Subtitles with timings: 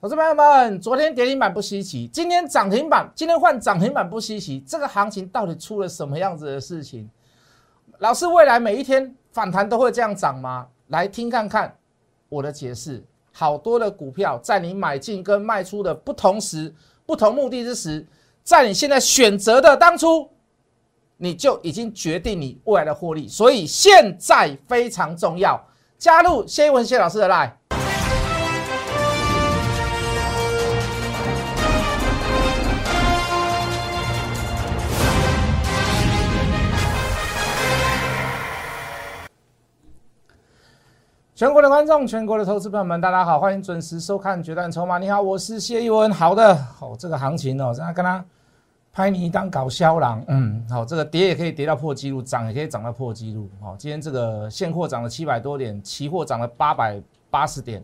[0.00, 4.60] 投资朋友们，昨天跌停板不稀奇，今天涨停板，今天换涨停板不稀奇。
[4.60, 7.10] 这个行情到底出了什么样子的事情？
[7.98, 10.68] 老师，未来每一天反弹都会这样涨吗？
[10.86, 11.76] 来听看看
[12.28, 13.02] 我的解释。
[13.32, 16.72] 好多的股票在你买进跟卖出的不同时、
[17.04, 18.06] 不同目的之时，
[18.44, 20.30] 在你现在选择的当初，
[21.16, 23.26] 你就已经决定你未来的获利。
[23.26, 25.60] 所以现在非常重要，
[25.98, 27.50] 加入谢文谢老师的 line。
[41.38, 44.96] 全国的观众，全国的投资朋友们，大家好，欢迎准时收看《决战筹码》。
[44.98, 46.10] 你好，我是谢一文。
[46.12, 48.24] 好的，哦，这个行情哦，现在跟他
[48.92, 53.48] 拍你当搞笑郎，嗯，好，这个跌也可以跌到破纪录，涨也可以涨到破纪录。
[53.60, 57.80] 好，今天这个现货涨了七百多点，期货涨了八百八十点。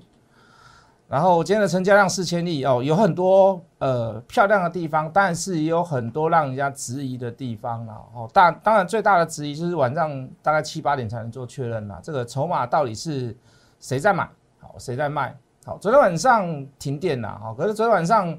[1.15, 8.29] 然后今天的成交量四千亿哦，有很多呃漂亮的地方，但是也有很多让人家质疑的地方了哦。
[8.33, 13.33] 大当然最大的质疑就是晚上大概七八点才能做确认了，这个筹码到底是
[13.79, 15.33] 谁在买，好谁在卖？
[15.65, 18.37] 好，昨天晚上停电了，好，可是昨天晚上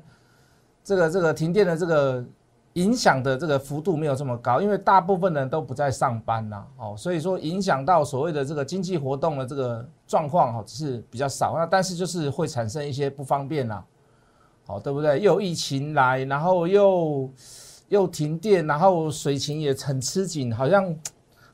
[0.83, 2.21] 这个这个停电的这个。
[2.75, 11.55] 影响的这个幅度没有这么高，因为大部分人都不在上班呐，哦，所以说影响到所谓的这个经济活动的这个状况哈，是比较少。
[11.57, 13.81] 那但是就是会产生一些不方便呐，
[14.67, 15.19] 好，对不对？
[15.21, 17.29] 又有疫情来，然后又
[17.87, 20.93] 又停电，然后水情也很吃紧，好像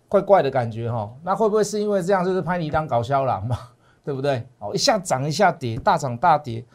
[0.08, 1.08] 怪怪的感觉哈。
[1.24, 3.60] 那会不会是因为这样，就是拍你当搞笑郎嘛？
[4.04, 4.44] 对不对？
[4.58, 6.66] 哦，一下涨一下跌，大涨大跌。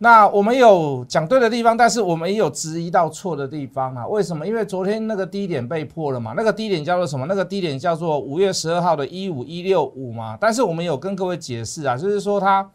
[0.00, 4.06] 那我们有讲对的地方，但是我们也有质疑到错的地方啊？
[4.06, 4.46] 为什么？
[4.46, 6.34] 因为昨天那个低点被破了嘛？
[6.36, 7.26] 那个低点叫做什么？
[7.26, 10.38] 那个低点叫做五月十二号的一五一六五嘛？
[10.40, 12.70] 但是我们有跟各位解释啊，就是说它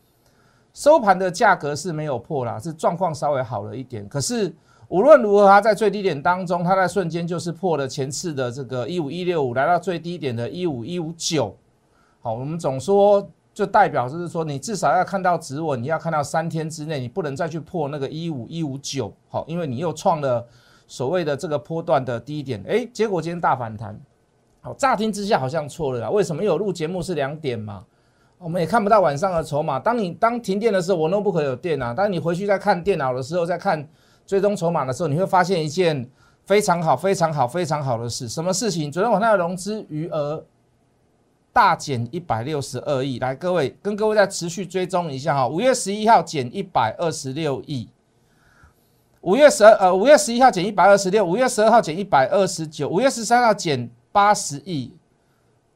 [0.73, 4.05] 收盘的价格是没有破啦，是状况稍微好了一点。
[4.09, 4.53] 可是
[4.89, 11.55] 无论如何，它在最低点当中，它在瞬间就是破了前次的这个一五一六五，来到最低点的一五一五九。
[12.19, 13.25] 好，我们总说。
[13.53, 20.43] 就代表就是说，你至少要看到止稳，你要看到三天之内，你不能再去破那个一五一五九，好，因为你又创了
[20.87, 23.95] 所谓的这个波段的低点，哎，结果今天大反弹，
[24.59, 26.43] 好，乍听之下好像错了啊，为什么？
[26.43, 27.83] 有录节目是两点嘛，
[28.39, 29.79] 我们也看不到晚上的筹码。
[29.79, 33.87] 当你当停电的时候，我 notebook 有电啊，当你回去再看电脑的时候，再看
[34.25, 36.09] 追踪筹码的时候，你会发现一件
[36.43, 38.91] 非常好、非常好、非常好的事，什么事情？
[38.91, 40.43] 昨天晚上的融资余额。
[41.53, 45.47] 大减一百六十二亿，来各位跟各位再持续追踪一下哈。
[45.47, 47.87] 五月十一号减一百二十六亿，
[49.21, 54.91] 五月十二呃五月十一号减一百二十六，五月十二号减一百二十九，五月十三号减八十亿，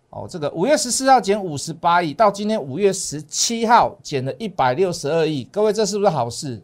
[0.09, 6.59] 哦这个五月十四号减五十八亿，到今天五月十七号减了一百六十二亿，各位这是不是好事？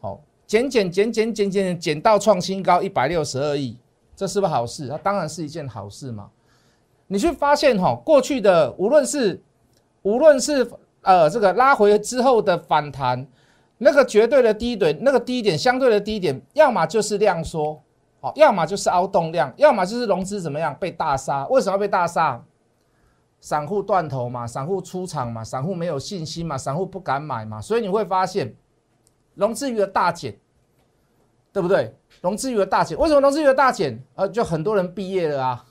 [0.00, 3.78] 好，减减减减减减减到创新高一百六十二亿，
[4.16, 4.88] 这是不是好事？
[4.88, 6.28] 它当然是一件好事嘛。
[7.12, 9.38] 你去发现哈，过去的无论是
[10.00, 10.66] 无论是
[11.02, 13.26] 呃这个拉回之后的反弹，
[13.76, 17.78] 那个绝对的低点，那个低点相对的低点，要么就是量缩，
[18.18, 21.46] 好，要么就是凹动量，要么就是融资怎么样被大杀？
[21.48, 22.42] 为什么要被大杀？
[23.42, 28.54] 散户断头嘛，散户出场嘛，散户没有信心嘛，散户不敢买嘛，所以你会发现
[29.34, 30.34] 融资余额大减，
[31.52, 31.94] 对不对？
[32.22, 34.02] 融资余额大减，为什么融资余额大减？
[34.14, 35.64] 呃，就很多人毕业了啊。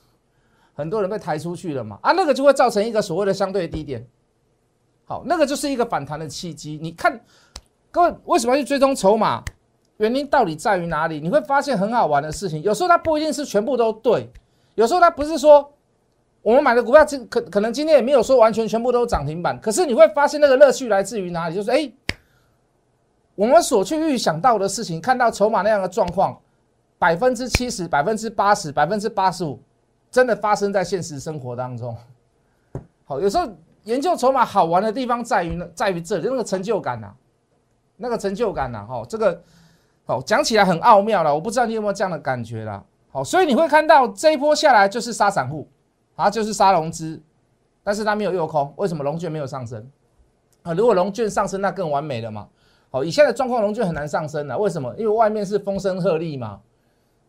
[0.81, 4.03] 很多人被抬出去了嘛，啊，那个就会造成一个所谓的相对低点，
[5.05, 6.79] 好，那个就是一个反弹的契机。
[6.81, 7.21] 你看，
[7.91, 9.43] 各位为什么要去追踪筹码？
[9.97, 11.19] 原因到底在于哪里？
[11.19, 14.27] 你会发现很好玩的事情，有时候它不一定是全部都对，
[14.73, 15.71] 有时候它不是说
[16.41, 21.53] 我们买的股票今可可能今天也没有说完全全部都涨停板，可是你会发现那个乐趣来自于哪里？
[21.53, 21.91] 就是哎，
[23.35, 26.35] 我们所去预想到的事情，看到筹码那样的状况，
[26.97, 29.59] 百分之七十、百分之八十、百分之八十五。
[30.11, 31.95] 真的发生在现实生活当中，
[33.05, 33.47] 好，有时候
[33.85, 37.13] 研究筹码好玩的地方在于呢，在于这里那个成就感呐，
[37.95, 39.41] 那个成就感呐，哈，这个
[40.05, 45.65] 好讲起来很奥妙了，我不知道你有没有这样的感觉啦，好，所以你会看到这一波下来就是杀散户，
[46.17, 47.17] 啊，就是杀融资，
[47.81, 49.89] 但是它没有诱空，为什么龙卷没有上升？
[50.63, 52.49] 啊，如果龙卷上升，那更完美了嘛，
[52.89, 54.93] 好，以现在状况，龙卷很难上升了，为什么？
[54.97, 56.59] 因为外面是风声鹤唳嘛。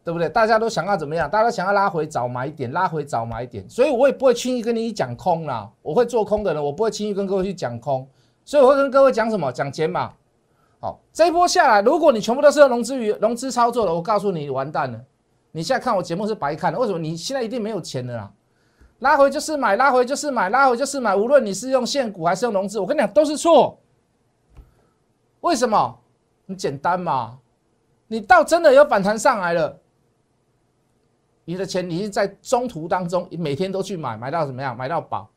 [0.04, 0.28] 对不对？
[0.28, 1.30] 大家都想要怎么样？
[1.30, 5.70] 大家都想要拉回早买点，拉回早买点，所以我也不会轻易跟你讲空啦。
[5.80, 8.08] 我会做空的人，我不会轻易跟各位去讲空，
[8.44, 9.52] 所以我会跟各位讲什么？
[9.52, 10.12] 讲减码。
[10.80, 15.00] 好，这一波下来，如果你全部都是用融资余融资操作的，我告诉你完蛋了。
[15.52, 16.98] 你现在看我节目是白看的，为什么？
[16.98, 18.32] 你现在一定没有钱的啦。
[18.98, 21.14] 拉回就是买，拉回就是买，拉回就是买。
[21.14, 23.78] 无论你是用现股还是用融资，我跟你讲都是错。
[25.40, 25.98] 为什么？
[26.48, 27.38] 很简单嘛，
[28.08, 29.78] 你到真的有反弹上来了，
[31.44, 34.76] 你的钱你是在中途当中你每天都去买，买到怎么样？
[34.76, 35.28] 买到饱，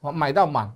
[0.00, 0.72] 好，买到满。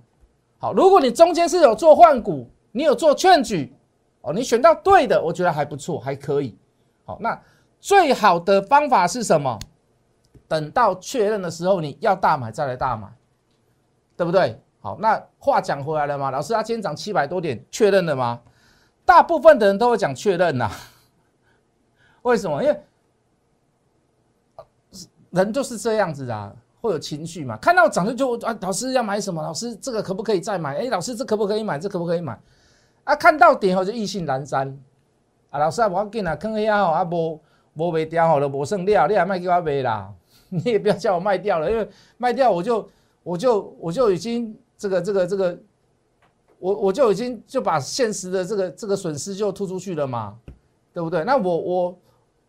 [0.59, 3.73] 好，如果你中间是有做换股，你有做劝举，
[4.21, 6.57] 哦，你选到对的，我觉得还不错，还可以。
[7.05, 7.39] 好，那
[7.79, 9.57] 最好的方法是什么？
[10.47, 13.07] 等到确认的时候，你要大买再来大买，
[14.15, 14.61] 对不对？
[14.79, 18.39] 好，那话讲回来了嘛，老师，他今天涨七百多点，确认了吗？
[19.03, 20.69] 大部分的人都会讲确认呐。
[22.23, 22.63] 为什么？
[22.63, 22.79] 因为
[25.31, 26.53] 人就是这样子啊。
[26.79, 27.57] 会有情绪嘛？
[27.57, 29.41] 看到涨就就啊，老师要买什么？
[29.41, 30.77] 老师这个可不可以再买？
[30.77, 31.79] 哎，老师这可不可以买？
[31.79, 32.39] 这可不可以买？
[33.03, 34.77] 啊，看到点后就意兴阑珊
[35.49, 35.57] 啊！
[35.59, 37.41] 老师啊，我紧啊，坑下吼啊，无
[37.73, 40.13] 无卖掉吼，就无剩料，你还卖给我卖啦？
[40.49, 42.87] 你也不要叫我卖掉了，因为卖掉我就
[43.23, 45.59] 我就我就已经这个这个这个，
[46.59, 50.37] 我我就已经就把现实的这个这个损失就吐出去了嘛，
[50.93, 51.23] 对不对？
[51.23, 51.99] 那我我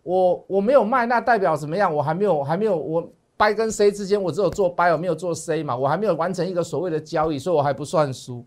[0.08, 1.94] 我我没有卖，那代表怎么样？
[1.94, 3.08] 我还没有还没有我。
[3.40, 8.44] 掰跟 C 之间，我只有做掰，我没有做 C 嘛，我还没有完成一个所谓的交易，所以我还不算输。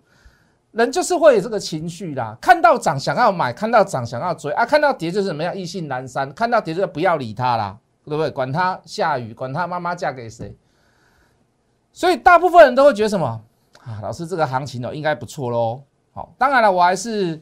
[0.73, 8.29] 人就是会有这个情绪啦，看到涨想要买，看到涨想要追啊，看到跌就是怎么样，意兴阑珊，看到跌就不要理他啦，对不对？
[8.29, 10.53] 管他下雨，管他妈妈嫁给谁。
[11.93, 13.41] 所以大部分人都会觉得什么
[13.85, 13.99] 啊？
[14.03, 15.81] 老师这个行情哦，应该不错喽。
[16.11, 17.41] 好，当然了，我还是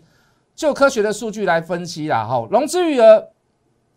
[0.53, 2.23] 就科学的数据来分析啦。
[2.25, 3.27] 好，融资余额。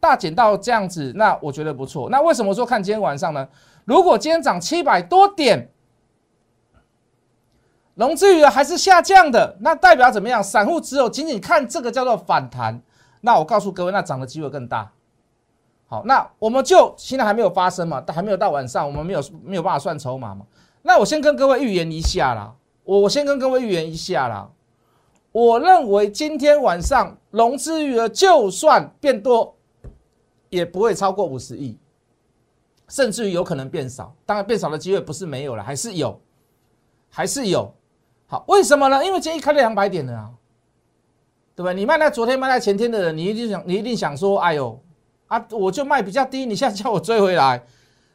[0.02, 2.10] 大减到这样子，那我觉得不错。
[2.10, 3.48] 那为什么说看今天晚上呢？
[3.84, 5.70] 如果今天涨七百多点，
[7.94, 10.42] 融资余额还是下降的，那代表怎么样？
[10.42, 12.82] 散户只有仅仅看这个叫做反弹。
[13.20, 14.90] 那我告诉各位，那涨的机会更大。
[15.86, 20.44] 好，那我们就现在还没有发生嘛，还没有到晚上，我们没有没有办法算筹码嘛。
[20.82, 22.52] 那我先跟各位预言一下啦，
[22.82, 24.50] 我我先跟各位预言一下啦。
[25.30, 29.54] 我认为今天晚上融资余额就算变多。
[30.52, 31.78] 也不会超过五十亿，
[32.86, 34.14] 甚至于有可能变少。
[34.26, 36.20] 当然，变少的机会不是没有了，还是有，
[37.08, 37.72] 还是有。
[38.26, 39.02] 好，为什么呢？
[39.02, 40.30] 因为今天一开了两百点了啊，
[41.56, 41.72] 对吧？
[41.72, 44.78] 你卖在昨天、卖在前天的人，你一定想，你一定想说，哎呦，
[45.28, 47.64] 啊，我就卖比较低，你现在叫我追回来，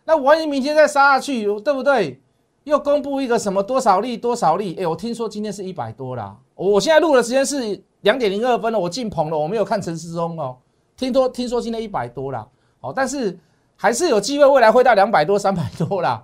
[0.06, 2.22] 那万一明天再杀下去，对不对？
[2.66, 4.75] 又公布一个什么多少利多少利？
[4.75, 6.38] 哎，我听说今天是一百多啦。
[6.54, 10.57] 我现在录的时间是两点零二分了，我进棚了，我没有看陈世忠哦。
[10.98, 12.46] 听说听说今天一百多了，
[12.82, 13.38] 哦，但是
[13.76, 16.22] 还是有机会未来会到两百多、三百多啦，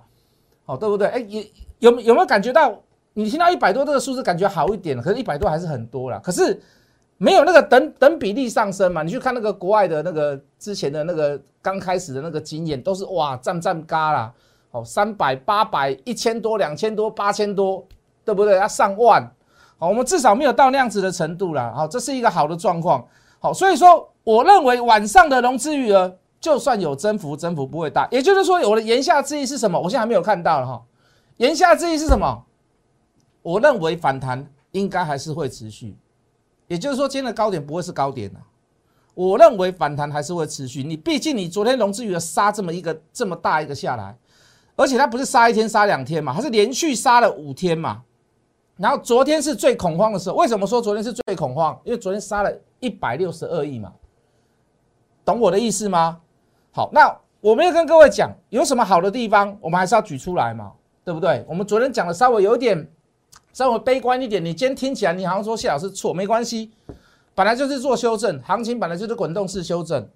[0.66, 1.06] 哦，对不对？
[1.06, 1.42] 哎，有
[1.78, 2.76] 有有没有感觉到？
[3.16, 6.18] 你听到一百多这个数字，感觉好一点，可是一百多还是很多了。
[6.18, 6.60] 可是
[7.16, 9.04] 没有那个等等比例上升嘛？
[9.04, 14.34] 你去看那个国外的那个之前的那个刚开始的那个经验，都是哇，站站嘎啦，
[14.72, 17.86] 好，三百、八百、一千多、两千多、八千多，
[18.24, 18.56] 对不对？
[18.56, 19.22] 要上万，
[19.78, 23.06] 好，我们至少没有到那样子的程度了，好，这是一个好的状况，
[23.38, 24.10] 好，所以说。
[24.24, 28.08] 我认为晚上的融资余额就算有增幅，增幅不会大。
[28.10, 29.78] 也就是说，我的言下之意是什么？
[29.78, 30.82] 我现在还没有看到了哈。
[31.36, 32.44] 言下之意是什么？
[33.42, 35.96] 我认为反弹应该还是会持续。
[36.66, 38.40] 也就是说，今天的高点不会是高点了。
[39.14, 40.82] 我认为反弹还是会持续。
[40.82, 44.16] 你毕竟你昨天融资余额杀这么一个这么大一个下来，
[44.74, 48.02] 而且它不是杀一天杀两天嘛，它是连续杀了五天嘛。
[48.76, 50.36] 然后昨天是最恐慌的时候。
[50.36, 51.78] 为什么说昨天是最恐慌？
[51.84, 52.50] 因为昨天杀了
[52.80, 53.92] 一百六十二亿嘛。
[55.24, 56.20] 懂我的意思吗？
[56.72, 60.72] 好，那我没有跟各位讲有什么好的地方，我们还是要举出来嘛，
[61.04, 61.44] 对不对？
[61.48, 62.88] 我们昨天讲的稍微有一点，
[63.52, 64.44] 稍微悲观一点。
[64.44, 66.72] 你今天听起来你好像说谢老师错，没关系，
[67.34, 70.08] 本来就是做修正，行情本来就是滚动式修正。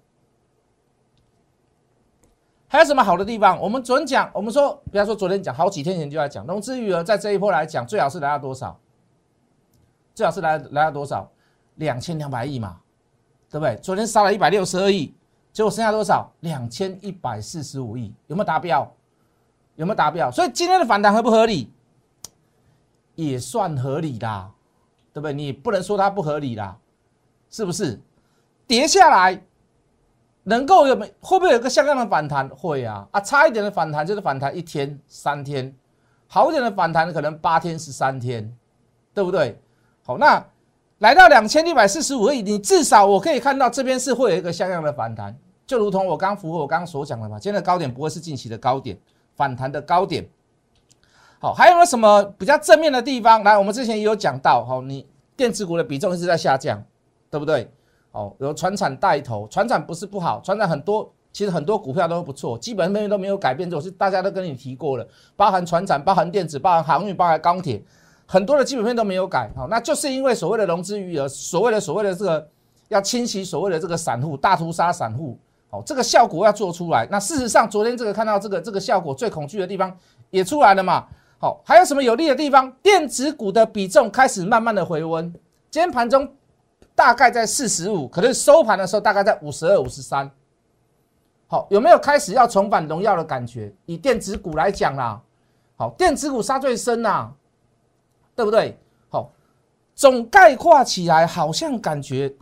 [2.67, 3.59] 还有什么好的地方？
[3.59, 8.79] 我们昨天讲，我们说，比方说昨天讲，好几天前就在讲，融资余额在这一波来讲，最好是来到多少？
[10.13, 11.31] 最好是来来到多少？
[11.75, 12.77] 两千两百亿嘛。
[13.49, 13.75] 对不对？
[13.77, 15.11] 昨天杀了一百六十二亿，
[15.51, 16.31] 结果剩下多少？
[16.41, 18.89] 两千一百四十五亿，有没有达标？
[19.75, 20.29] 有没有达标？
[20.29, 21.71] 所以今天的反弹合不合理？
[23.15, 24.51] 也算合理的，
[25.11, 25.33] 对不对？
[25.33, 26.77] 你不能说它不合理啦，
[27.49, 27.99] 是不是？
[28.67, 29.43] 跌下来
[30.43, 31.11] 能够有没？
[31.19, 32.47] 会不会有个像样的反弹？
[32.49, 33.19] 会啊啊！
[33.19, 35.75] 差一点的反弹就是反弹一天、三天，
[36.27, 38.55] 好一点的反弹可能八天、十三天，
[39.13, 39.59] 对不对？
[40.05, 40.45] 好，那。
[40.99, 45.33] 来到两千六百四十五亿，你至少我可以看到这边是会有一个像样的反弹，
[45.65, 48.97] 就如同我刚符合我刚刚所讲的嘛，今天的高点不会是近期的高点，
[49.33, 50.27] 反弹的高点。
[51.39, 53.41] 好，还有没有什么比较正面的地方？
[53.45, 56.83] 来，我们之前也有讲到，好，你电子股的比重一直在下降，
[57.31, 57.71] 对不对？
[58.11, 67.81] 好，有船产带头，船产不是不好，船产很多，其实很多股票都不错，基本面都没有改变，就是大家都跟你提过了，包含船产，包含电子，包含航运，包含钢铁。
[68.31, 72.47] 很多的基本面都没有改，好，那就是因为所谓的融资余额，所谓的所谓的这个
[72.87, 75.35] 要清洗所谓的这个散户，大屠杀散户，
[75.67, 77.07] 好，这个效果要做出来。
[77.09, 79.91] 那事实上，昨天这个看到这个这个效果最恐惧的地方
[80.29, 81.07] 也出来了嘛，
[81.39, 82.71] 好，还有什么有利的地方？
[82.83, 85.33] 电子股的比重开始慢慢的回温，
[85.71, 86.31] 今天盘中
[86.93, 90.29] 大概在四十五，可是收盘的时候大概在五十二、五十三，
[91.47, 93.73] 好，有没有开始要重返荣耀的感觉？
[93.87, 95.19] 以电子股来讲啦，
[95.77, 97.31] 好，电子股杀最深呐。
[98.39, 98.79] 对不对？
[99.09, 99.33] 好，
[99.93, 102.33] 总概括起来，好像感觉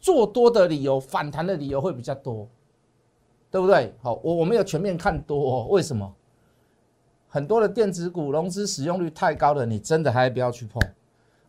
[0.00, 2.48] 做多的理由、反弹的理由会比较多，
[3.48, 3.94] 对不对？
[4.02, 6.12] 好，我我没有全面看多，哦为什么？
[7.28, 10.82] 很多的电子股融资使用率太高了，你真的还不要去碰？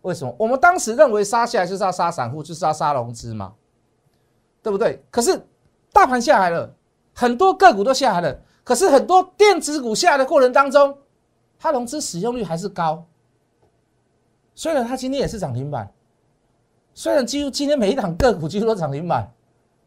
[0.04, 0.36] 为什么？
[0.38, 3.56] 我们当时认为杀下来就是要杀散户，就是要杀融资嘛，
[4.62, 5.04] 对不对？
[5.10, 5.48] 可是
[5.92, 6.76] 大盘下来了，
[7.16, 10.96] 很多个股都下来了，可是很多电子股下来的过程当中，
[11.58, 13.04] 它融资使用率还是高。
[14.60, 15.90] 虽然它今天也是涨停板，
[16.94, 19.26] 虽然几乎今天每一档个股几乎都涨停板，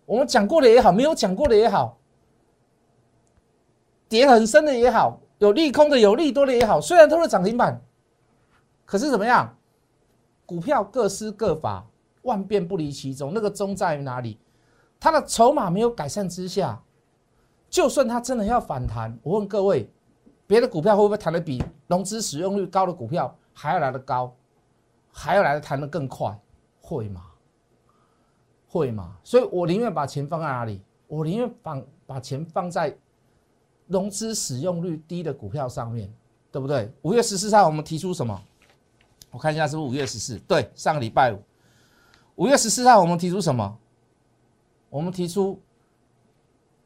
[0.06, 1.98] 我们讲过的也好，没有讲过的也好，
[4.08, 7.82] 跌很深的也好，有利空的有利多的也好，虽然都是涨停板，
[8.86, 9.54] 可是怎么样？
[10.46, 11.86] 股票各施各法，
[12.22, 13.32] 万变不离其宗。
[13.34, 14.38] 那个宗在于哪里？
[14.98, 16.82] 它的筹码没有改善之下，
[17.68, 19.92] 就算它真的要反弹，我问各位，
[20.46, 24.34] 别的股票会不会弹得比融资使用率高的股票还要来得高？
[25.12, 26.36] 还要来的谈的更快，
[26.80, 27.22] 会吗？
[28.66, 29.16] 会吗？
[29.22, 30.80] 所以我宁愿把钱放在哪里？
[31.06, 32.96] 我宁愿放把钱放在
[33.86, 36.10] 融资使用率低的股票上面，
[36.50, 36.90] 对不对？
[37.02, 38.42] 五月十四号我们提出什么？
[39.30, 40.38] 我看一下是不是五月十四？
[40.48, 41.42] 对，上个礼拜五，
[42.36, 43.78] 五月十四号我们提出什么？
[44.88, 45.60] 我们提出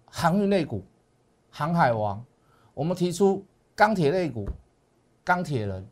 [0.06, 0.84] 航运类股，
[1.50, 2.20] 航海王；
[2.74, 4.48] 我们提出钢铁类股，
[5.24, 5.88] 钢铁人。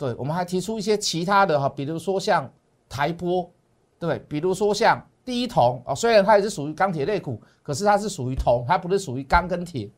[0.00, 2.50] 对，我们还提出一些其他的哈，比如说像
[2.88, 3.50] 台波，
[3.98, 9.90] 对，比如说像第一铜啊，虽然它也是属于钢铁类股，可是它是属于铜，它不是属于钢跟铁。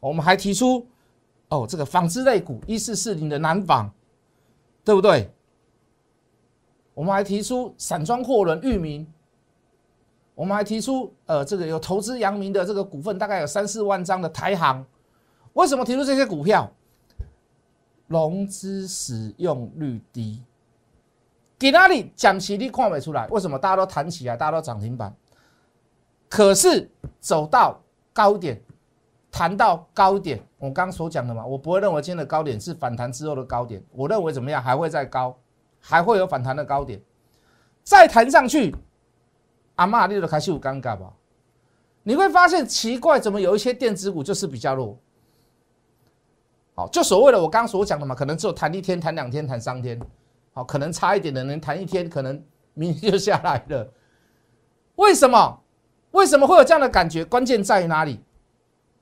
[0.00, 0.86] 我们还提出
[1.50, 3.92] 哦，这个纺织类股一四四零的南纺，
[4.82, 5.30] 对不对？
[6.94, 9.06] 我们还提出散装货轮域名，
[10.34, 14.82] 我们还提出呃，这个有投资阳明的这个股份，大概有三四万张的台行。
[15.52, 16.72] 为什么提出这些股票？
[18.06, 20.42] 融资使用率低，
[21.58, 23.26] 给哪里讲起你看不出来？
[23.28, 25.14] 为什么大家都弹起来，大家都涨停板？
[26.28, 27.80] 可是走到
[28.12, 28.60] 高点，
[29.30, 35.36] 谈到高点，我刚刚所讲的嘛，我不会认为今天的高点是反弹之后的高点，我认为怎么样还会再高，
[35.80, 37.00] 还会有反弹的高点，
[37.82, 38.74] 再弹上去，
[39.76, 41.12] 阿妈你就开始有尴尬吧？
[42.02, 44.96] 你会发现奇怪，怎么有一些电子股就是比较弱？
[46.76, 49.98] 好，就所谓的我刚刚所讲的嘛，可能只有谈一天、谈两天、谈三天，
[50.52, 52.40] 好，可能差一点的人谈一天，可能
[52.74, 53.90] 明天就下来了。
[54.96, 55.58] 为什么？
[56.10, 57.24] 为什么会有这样的感觉？
[57.24, 58.22] 关键在于哪里？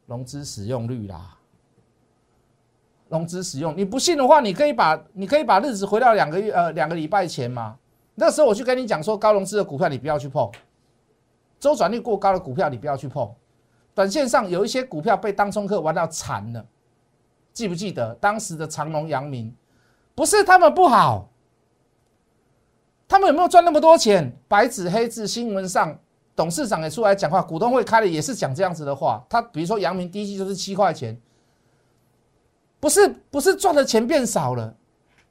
[0.07, 1.37] 融资使用率啦。
[3.09, 7.76] 融资使用，你不信的话，你可以把你可以把日子回到两个月呃两个礼拜前嘛。
[8.14, 10.49] 那时候我去跟你讲说，高融资的股票你不要去碰，
[11.59, 13.28] 周转率过高的股票你不要去碰。
[13.95, 16.64] 短线上有一些股票被当冲客玩到惨了。
[17.54, 19.54] 记不记得当时的长隆、阳明？
[20.14, 21.30] 不是他们不好，
[23.08, 24.37] 他们有没有赚那么多钱？
[24.46, 25.99] 白纸黑字，新闻上
[26.37, 29.25] 董事长也出来讲话，股东会开的也是讲这样子的话。
[29.28, 31.16] 他比如说，阳明第一季就是七块钱，
[32.80, 34.76] 不是不是赚的钱变少了，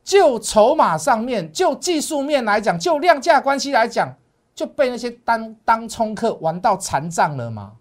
[0.04, 4.16] 就筹码上面，就技术面来讲，就量价关系来讲，
[4.56, 7.74] 就被那些当当冲客玩到残障了吗？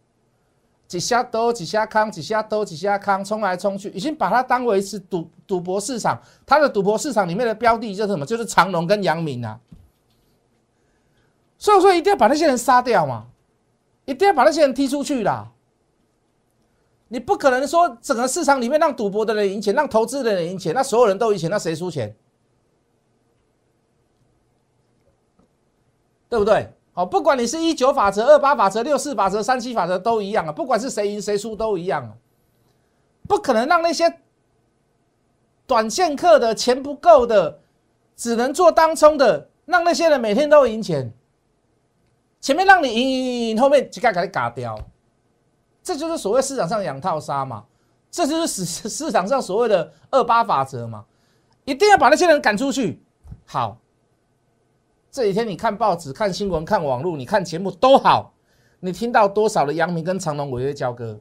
[0.92, 6.20] 几下多，几下康，几下多，几下康，冲来冲去，已经把它当为是赌赌博市场。
[6.44, 8.26] 它的赌博市场里面的标的就是什么？
[8.26, 9.58] 就是长隆跟阳明啊。
[11.56, 13.24] 所以说一定要把那些人杀掉嘛，
[14.04, 15.50] 一定要把那些人踢出去啦。
[17.08, 22.14] 你不可能说整个市场里面让赌博的人赢钱，让投资的人赢钱，那所有人都赢钱，那谁输钱？
[26.28, 26.70] 对不对？
[26.94, 32.12] 好，不管你是一九法则、二八法则、六四法则、三七法则都一样啊，不管是谁赢谁输都一样啊，
[33.26, 34.20] 不可能让那些
[35.66, 37.60] 短线客的钱不够的，
[38.14, 41.10] 只能做当冲的，让那些人每天都赢钱。
[42.42, 44.78] 前面让你赢赢赢赢，后面就该给你嘎掉，
[45.82, 47.64] 这就是所谓市场上养套杀嘛，
[48.10, 51.06] 这就是市市场上所谓的二八法则嘛，
[51.64, 53.02] 一定要把那些人赶出去。
[53.46, 53.78] 好。
[55.12, 58.32] 这几天你看报纸、看新闻、看网络、你看节目都好，
[58.80, 61.20] 你听到多少的阳明跟长隆违约交割？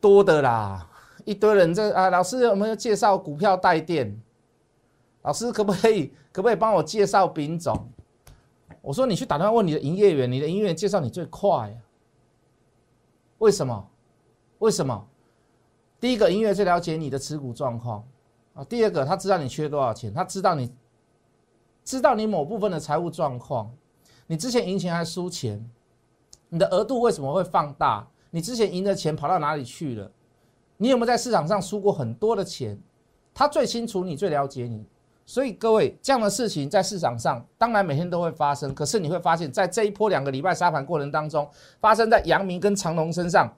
[0.00, 0.88] 多的啦，
[1.26, 4.18] 一堆人在啊，老师有没有介绍股票带电？
[5.20, 7.86] 老师可不可以可不可以帮我介绍品种？
[8.80, 11.78] 我说你去打电话问你的营业员，你的营业员介绍你最快。
[13.36, 13.86] 为什么？
[14.60, 15.06] 为什么？
[16.00, 18.02] 第一个，营业员最了解你的持股状况
[18.60, 18.64] 啊。
[18.68, 20.70] 第二个，他知道你缺多少钱，他知道你
[21.84, 23.70] 知道你某部分的财务状况。
[24.26, 25.68] 你之前赢钱还输钱？
[26.50, 28.06] 你的额度为什么会放大？
[28.30, 30.10] 你之前赢的钱跑到哪里去了？
[30.76, 32.78] 你有没有在市场上输过很多的钱？
[33.34, 34.84] 他最清楚你，最了解你。
[35.26, 38.74] 所以各位，这样的事情在市场上当然每天都会发生。
[38.74, 41.48] 可是你会发现在这一波两个礼拜杀盘过程当中，
[41.80, 43.52] 发生在阳明跟长隆身上，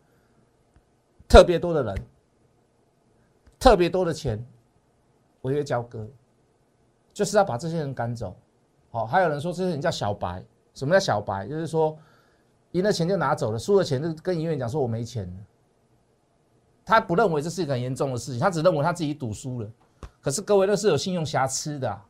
[1.27, 1.97] 特别多的人，
[3.59, 4.45] 特别多的钱，
[5.43, 6.07] 违约交割，
[7.13, 8.35] 就是要把这些人赶走。
[8.91, 10.45] 好，还有人说这些人叫小白，
[10.75, 11.47] 什么叫小白？
[11.47, 11.97] 就是说
[12.73, 15.33] 赢了钱就拿走了，输了钱就跟营业员讲说我没钱了。
[16.85, 19.71] 他不认为这是一个很严重的事情，他只认为他自己赌输了。
[20.21, 22.01] 可是各位，那是有信用瑕疵的，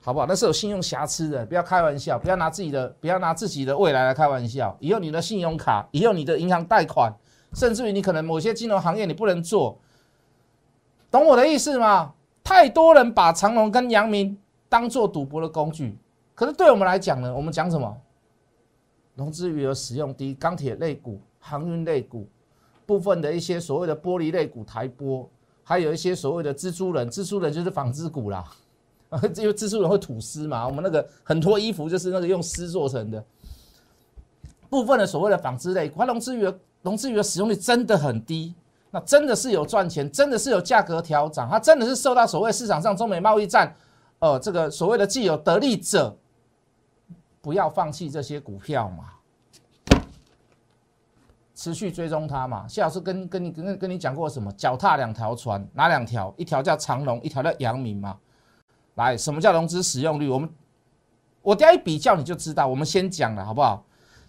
[0.00, 0.26] 好不好？
[0.26, 4.76] 那是有信用瑕疵的，不要开玩笑，不要拿自己的，不要拿自己的未来来开玩笑。
[4.80, 7.12] 以后你的信用卡，以后你的银行贷款，
[7.54, 9.78] 甚至于你可能某些金融行业你不能做，
[11.10, 12.12] 懂我的意思吗？
[12.44, 14.36] 太多人把长隆跟阳明
[14.68, 15.96] 当做赌博的工具，
[16.34, 17.96] 可是对我们来讲呢，我们讲什么？
[19.14, 22.26] 融资余额使用低，钢铁类股、航运类股，
[22.86, 25.26] 部分的一些所谓的玻璃类股、台玻。
[25.64, 28.42] 还有一些所谓的蜘蛛人，蜘蛛人就是纺织股啦，
[29.36, 33.22] 因为蜘蛛人会吐丝嘛，我们那个很多衣服就是那个用丝做成的。
[34.70, 38.54] 部分的所谓的纺织类，它融资余额融资余额使用率真的很低，
[39.00, 43.74] 真的是有赚钱，真的是有价格调涨，它真的是受到所谓市场上中美贸易战，
[44.18, 46.16] 呃，这个所谓的既有得利者，
[47.40, 49.04] 不要放弃这些股票嘛。
[51.54, 52.68] 持续追踪它嘛？
[52.68, 54.52] 谢老师跟跟你跟跟你讲过什么？
[54.52, 56.32] 脚踏两条船，哪两条？
[56.36, 58.16] 一条叫长隆，一条叫阳明嘛。
[58.94, 60.28] 来，什么叫融资使用率？
[60.28, 60.48] 我们
[61.42, 62.68] 我等下一比较你就知道。
[62.68, 63.84] 我们先讲了好不好？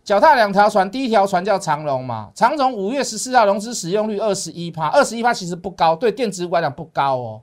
[0.09, 2.31] 脚踏两条船，第一条船叫长隆嘛。
[2.33, 7.41] 长隆五月十四号融资使用率二十一趴，二十一趴其实不高，对电子股来讲不高哦。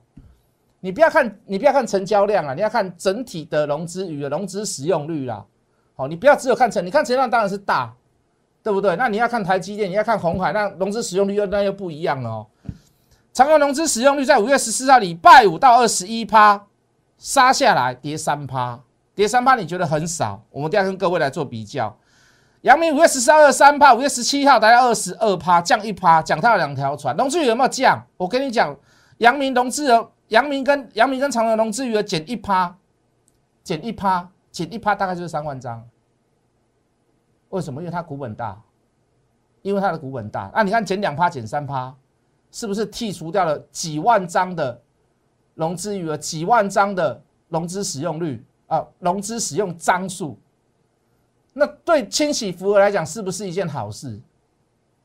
[0.81, 5.45] 你不要看，你不要看成交量啊，你要看整体的融资与融资使用率啦。
[5.95, 7.93] 好，你不要只有看成，你看成交量当然是大。
[8.61, 8.97] 对不对？
[8.97, 12.47] 那你要看台积电，你要看红海，那融资使用率又那又不一样了哦。
[13.31, 16.65] 长荣融资使用率在五月十四号礼拜五到二十一趴，
[17.17, 18.77] 杀下来跌三趴，
[19.15, 20.43] 跌三趴你觉得很少？
[20.51, 21.97] 我们等下跟各位来做比较。
[22.61, 28.03] 阳明五月十四号二三趴，五月十七号大概二十二趴，降一趴，讲到两条船，融资余额有没有降？
[28.17, 28.75] 我跟你讲，
[29.19, 32.75] 阳明融资额，阳明跟阳明跟长荣融资余额减一趴，
[33.63, 35.87] 减一趴，减一趴，大概就是三万张。
[37.49, 37.79] 为什么？
[37.79, 38.59] 因为它股本大，
[39.61, 40.51] 因为它的股本大。
[40.53, 41.95] 那你看减两趴、减三趴，
[42.51, 44.81] 是不是剔除掉了几万张的
[45.53, 48.85] 融资余额、几万张的融资使用率啊？
[48.99, 50.37] 融资使用张数，
[51.57, 54.19] 那对清洗福额来讲，是不是一件好事？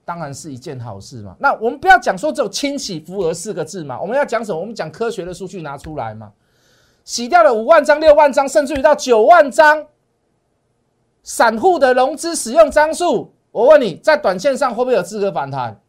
[0.05, 1.35] 当然是一件好事嘛。
[1.39, 4.61] 那我们不要讲说只有清洗福额四个字嘛，我们要讲什么？
[4.61, 6.33] 我们讲科学的数据拿出来嘛。
[7.05, 9.87] 洗掉了五万张、六万张，甚至于到九万张。
[11.23, 15.81] 散户的融资使用张数，我问你在短线上会不会有资格反弹？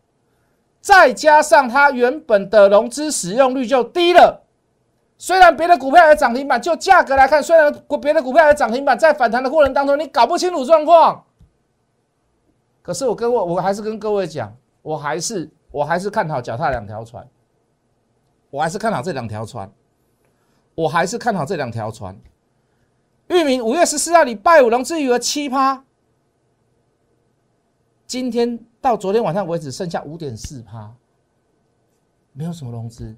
[0.80, 4.43] 再加上它原本的融资使用率就低了，
[5.18, 7.72] 虽然别的股票有涨停板，就价格来看，虽然
[8.02, 11.24] 别的股票有涨停板，在反弹的过程当中，你搞不清楚状况。
[12.82, 17.26] 可是我跟我我还是跟各位讲，我还是我还是看好脚踏两条船，
[18.50, 19.72] 我还是看好这两条船，
[20.76, 22.20] 我还是看好这两条船。
[23.28, 25.86] 域名五月十四号礼拜五融资余额七趴，
[28.06, 30.94] 今天到昨天晚上为止剩下五点四趴，
[32.34, 33.16] 没有什么融资。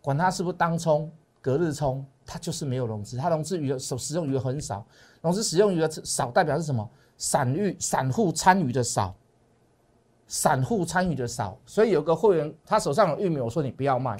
[0.00, 3.16] 管它是不是当冲、隔日冲，它就是没有融资。
[3.16, 4.84] 它融资余额使使用余额很少，
[5.20, 6.88] 融资使用余额少代表是什么？
[7.16, 9.12] 散户散户参与的少，
[10.28, 11.58] 散户参与的少。
[11.66, 14.16] 所以有个会员他手上有玉米，我说你不要卖。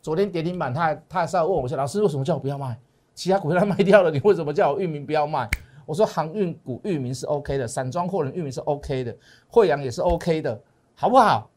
[0.00, 2.78] 昨天跌停板，他他还是要问我说：“老师为什么叫我不要卖？”
[3.12, 5.50] 其他股票卖掉了，你为什么叫我域名不要卖？
[5.84, 9.16] 我说航运股域名是 OK 的，散装货轮域名是 OK 的，
[9.48, 10.58] 惠阳也是 OK 的，
[10.94, 11.49] 好不好？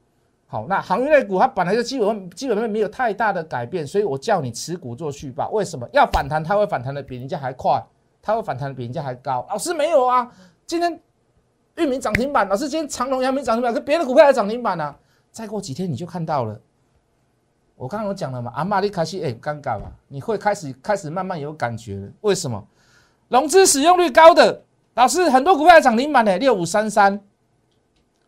[0.53, 5.49] 好，那航运类股它本来就基本基本面没有太大的改变，所以我叫你持股做续报。
[5.49, 6.43] 为什么要反弹？
[6.43, 7.83] 它会反弹的比人家还快，
[8.21, 9.43] 它会反弹的比人家还高。
[9.49, 10.31] 老师没有啊，
[10.67, 11.01] 今天
[11.77, 14.95] 玉米涨停板，老师今天长隆、阳明涨停板，可别的股票也涨停板呢。
[15.31, 16.61] 再过几天你就看到了。
[17.75, 22.07] 我刚刚有讲了嘛，阿玛利卡西哎，尴尬嘛，你会开始开始慢慢有感觉了。
[22.21, 22.63] 为什么？
[23.27, 24.61] 融资使用率高的
[24.93, 27.19] 老师很多股票涨停板呢，六五三三，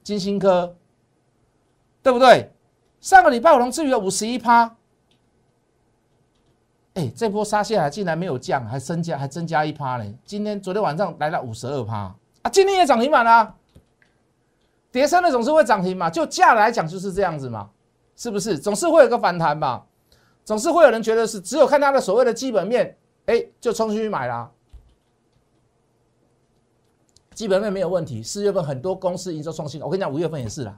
[0.01, 0.75] 金星科，
[2.05, 2.51] 对不对？
[3.01, 4.75] 上个礼拜我融资余额五十一趴，
[6.93, 10.13] 哎，这波杀下来竟然没有降，还增加还增加一趴呢。
[10.23, 13.55] 今天昨天晚上来了五十二趴啊，今天也涨停板啦。
[14.91, 17.71] 跌升的总是会涨停嘛，就价来讲就是这样子嘛，
[18.15, 18.59] 是不是？
[18.59, 19.85] 总是会有个反弹嘛，
[20.43, 24.51] 总是会有人觉得是只有看它的所谓的基本面，哎，就冲进去买啦。
[27.33, 30.77] 基本面没有问题，四月份很多公司营收创新，我跟你讲，五月份也是啦。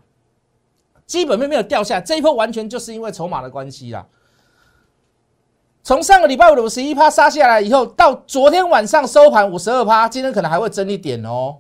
[1.08, 4.06] 基本面没有掉下，这一波完全就是因为筹码的关系啦。
[5.82, 11.60] 从上个礼拜五十一趴杀下来以后，到昨天晚上收盘五十二趴，今天可能还会增一点哦。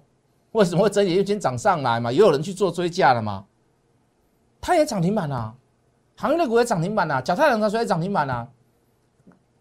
[0.51, 1.15] 为什么会增一点？
[1.15, 3.45] 因为今天涨上来嘛，也有人去做追价了嘛。
[4.59, 5.55] 它也涨停板啊，
[6.17, 8.45] 行业股也涨停板啊，脚踏两条船也涨停板啊。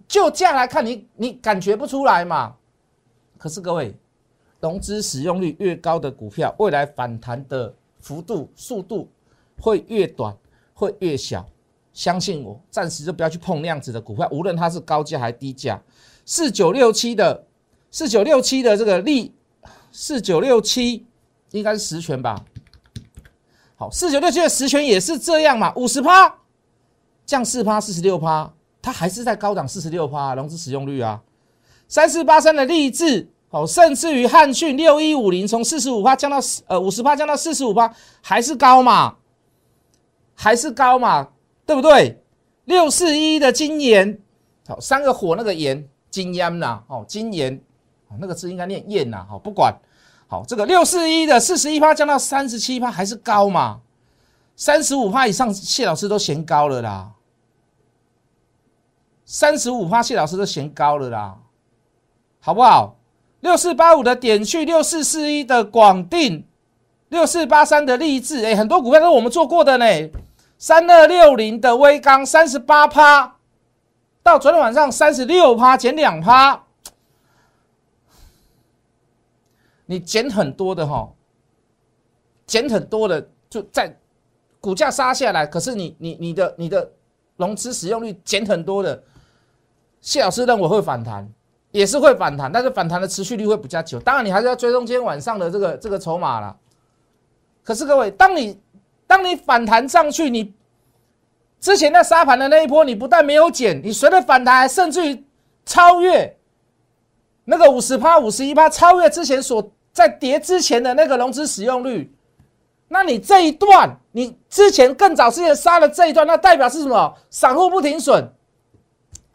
[0.08, 2.56] 就价来看，你你感觉不出来嘛？
[3.38, 3.94] 可是各位，
[4.58, 9.08] 融资使用率越高的股票，未来反弹的幅度、速度
[9.60, 10.36] 会越短，
[10.74, 11.46] 会越小。
[11.92, 15.80] 相信我，暂时就不要去碰那样子的股票，无论它是高价还是低价。
[16.26, 17.46] 四九六七的，
[17.90, 19.32] 四九六七的这个利，
[19.92, 21.06] 四九六七
[21.52, 22.44] 应该是实权吧？
[23.76, 26.36] 好，四九六七的实权也是这样嘛，五十趴
[27.24, 31.22] 降四趴，四十六趴，它还是在高档四十六趴融资使用率啊。
[31.88, 37.90] 三四八三的励志，好，甚至于汉讯六一五零从四十五趴降到呃五十趴降到四十五趴，
[38.20, 39.16] 还是高嘛？
[40.36, 41.30] 还是高嘛？
[41.66, 42.22] 对不对？
[42.66, 44.20] 六四一的金岩，
[44.68, 47.60] 好，三个火那个岩，金烟呐，哦，金岩，
[48.20, 49.74] 那个字应该念燕呐，好，不管，
[50.28, 53.80] 好，这个六四一的四十一趴降到三十七趴，还是高嘛？
[54.54, 57.12] 三十五趴以上，谢老师都嫌高了啦。
[59.24, 61.38] 三十五趴，谢老师都嫌高了啦，
[62.40, 62.96] 好不好？
[63.40, 66.44] 六四八五的点去，六四四一的广定，
[67.10, 69.84] 六四八三的励志，哎，很多股票都是我们做过的呢。
[70.58, 73.36] 三二六零的微钢三十八趴，
[74.22, 76.64] 到昨天晚上三十六趴，减两趴。
[79.84, 81.08] 你减很多的哈，
[82.46, 83.96] 减很多的就在
[84.60, 86.90] 股价杀下来，可是你你你的你的
[87.36, 89.00] 融资使用率减很多的，
[90.00, 91.30] 谢老师认为会反弹，
[91.70, 94.00] 也是会反弹，但是反弹的持续率会比较久。
[94.00, 96.56] 当然你还是要追踪今天晚上的这个这个筹码了。
[97.62, 98.60] 可是各位，当你
[99.06, 100.54] 当你反弹上去，你
[101.60, 105.24] 之前那沙盘的那一波，你不但没有减，你随着反弹，甚至于
[105.64, 106.36] 超越
[107.44, 112.12] 那个五十趴、五十一趴，超越之前所在跌之前的那个融资使用率。
[112.88, 117.16] 那你这一段，你之前更早之前杀了这一段，那代表是什么？
[117.30, 118.32] 散户不停损，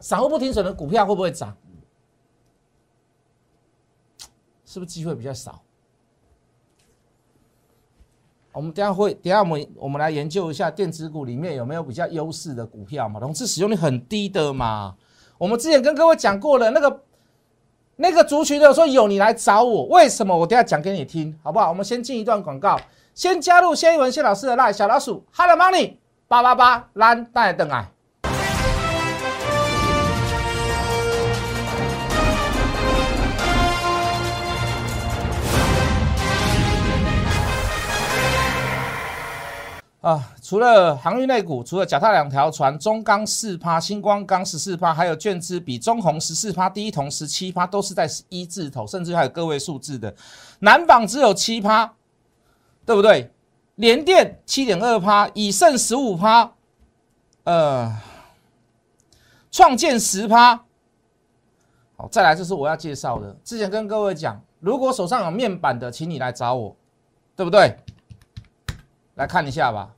[0.00, 1.54] 散户不停损的股票会不会涨？
[4.64, 5.62] 是不是机会比较少？
[8.52, 13.18] 我们等下会，等下我们我们来研究一下电子股里面有没有比较优势的股票嘛？
[13.18, 14.94] 融资使用率很低的嘛？
[15.38, 17.02] 我们之前跟各位讲过了，那个
[17.96, 20.36] 那个族群的说有你来找我，为什么？
[20.36, 21.70] 我等下讲给你听，好不好？
[21.70, 22.78] 我们先进一段广告，
[23.14, 25.94] 先加入谢一文谢老师的赖小老鼠，Hello Money
[26.28, 27.90] 八八八蓝带等啊。
[40.02, 50.12] 啊，除了航运类股，除了脚踏两条船，中钢四趴，星光钢十四趴，还有券资比中红十四趴，第一铜十七趴，都是在一字头，甚至还有个位数字的。
[50.58, 51.94] 南纺只有七趴，
[52.84, 53.30] 对不对？
[53.76, 56.52] 联电七点二趴，以盛十五趴，
[57.44, 57.96] 呃，
[59.52, 60.56] 创建十趴。
[61.96, 66.74] 好，再来就是我要介绍的，之前跟各位讲，如果手上有面板的，请你来找我，
[67.36, 67.78] 对不对？
[69.14, 69.90] 来看一下吧，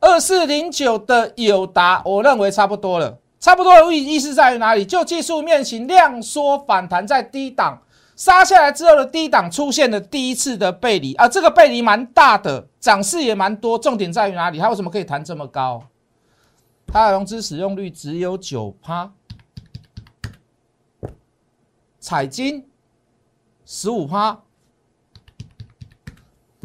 [0.00, 4.84] 二四零九的友达，我认为差不多了，差不多的意意思在于哪里？
[4.84, 7.80] 就技术面型量缩反弹在低档
[8.16, 14.58] 杀下来之后的低档出现了第一次的背离啊，这个背离蛮大的，涨势也蛮多，重点在于哪里？
[14.58, 15.84] 它为什么可以弹这么高？
[16.88, 19.12] 它的融资使用率只有九趴，
[22.00, 22.68] 彩金
[23.64, 24.40] 十五趴。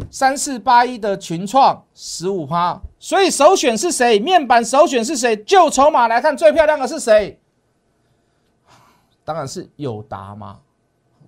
[0.09, 4.19] 三四八一的群创十五趴，所以首选是谁？
[4.19, 5.35] 面板首选是谁？
[5.37, 7.39] 就筹码来看，最漂亮的是谁？
[9.23, 10.59] 当然是友达嘛，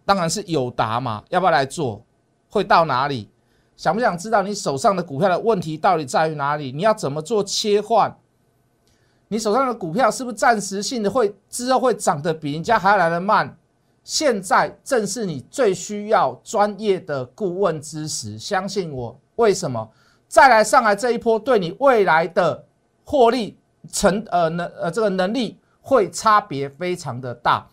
[0.03, 1.23] 当然是友达嘛。
[1.29, 2.03] 要不要来做？
[2.49, 3.29] 会到哪里？
[3.77, 6.71] 想不想知道你手上的股票的问题到底在于哪里？
[6.71, 8.17] 你要怎么做切换？
[9.27, 13.57] 你手上的股票是不是暂时性的会之后会涨得比人家还要来得慢？
[14.05, 19.19] 现在正是你最需要专业的顾问知识，相信我。
[19.37, 19.89] 为什么？
[20.27, 22.63] 再来上海这一波，对你未来的
[23.03, 23.57] 获利
[23.91, 27.67] 成呃能呃这个能力会差别非常的大。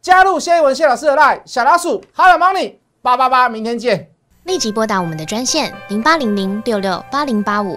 [0.00, 4.08] 加入谢一文谢老师的 line 小老鼠 Hello Money 八八八，明天见。
[4.44, 7.76] 立即拨打我们的专线零八零零六六八零八五